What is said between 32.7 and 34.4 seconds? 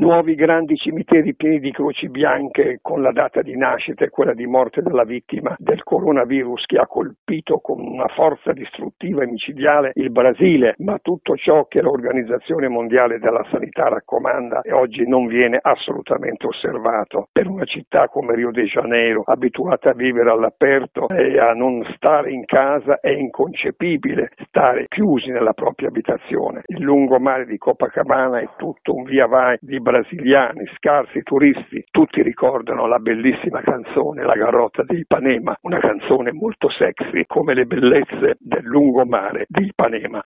la bellissima canzone La